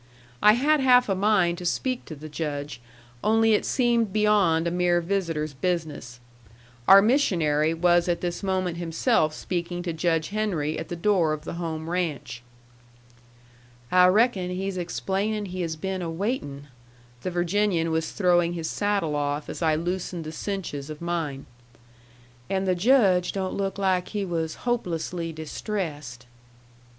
I 0.41 0.53
had 0.53 0.79
half 0.79 1.09
a 1.09 1.13
mind 1.13 1.59
to 1.59 1.63
speak 1.67 2.05
to 2.05 2.15
the 2.15 2.27
Judge, 2.27 2.81
only 3.23 3.53
it 3.53 3.65
seemed 3.67 4.11
beyond 4.11 4.65
a 4.65 4.71
mere 4.71 4.99
visitor's 4.99 5.53
business. 5.53 6.19
Our 6.87 7.03
missionary 7.03 7.75
was 7.75 8.09
at 8.09 8.19
this 8.19 8.41
moment 8.41 8.77
himself 8.77 9.31
speaking 9.35 9.83
to 9.83 9.93
Judge 9.93 10.29
Henry 10.29 10.79
at 10.79 10.87
the 10.87 10.95
door 10.95 11.33
of 11.33 11.43
the 11.43 11.53
home 11.53 11.87
ranch. 11.87 12.41
"I 13.91 14.07
reckon 14.07 14.49
he's 14.49 14.75
explaining 14.75 15.45
he 15.45 15.61
has 15.61 15.75
been 15.75 16.01
a 16.01 16.09
waiting." 16.09 16.65
The 17.21 17.29
Virginian 17.29 17.91
was 17.91 18.11
throwing 18.11 18.53
his 18.53 18.67
saddle 18.67 19.15
off 19.15 19.49
as 19.49 19.61
I 19.61 19.75
loosened 19.75 20.23
the 20.23 20.31
cinches 20.31 20.89
of 20.89 20.99
mine. 20.99 21.45
"And 22.49 22.67
the 22.67 22.73
Judge 22.73 23.33
don't 23.33 23.53
look 23.53 23.77
like 23.77 24.07
he 24.07 24.25
was 24.25 24.55
hopelessly 24.65 25.31
distressed." 25.31 26.25